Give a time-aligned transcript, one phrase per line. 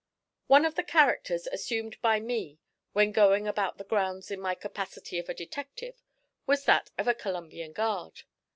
[0.47, 2.57] One of the characters assumed by me
[2.91, 6.01] when going about the grounds in my capacity of a detective
[6.47, 8.23] was that of a Columbian Guard.